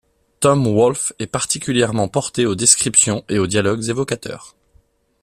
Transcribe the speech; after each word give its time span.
Tom 0.39 0.65
Wolfe 0.67 1.13
est 1.19 1.27
particulièrement 1.27 2.07
porté 2.07 2.47
aux 2.47 2.55
descriptions 2.55 3.23
et 3.29 3.37
aux 3.37 3.45
dialogues 3.45 3.87
évocateurs. 3.87 4.55